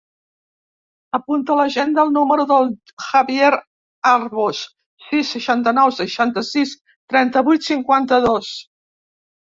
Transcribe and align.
Apunta 1.17 1.53
a 1.55 1.57
l'agenda 1.59 2.01
el 2.05 2.13
número 2.15 2.47
del 2.53 2.71
Javier 3.09 3.51
Arbos: 4.15 4.65
sis, 5.11 5.37
seixanta-nou, 5.37 5.97
seixanta-sis, 6.03 6.77
trenta-vuit, 7.15 7.73
cinquanta-dos. 7.73 8.55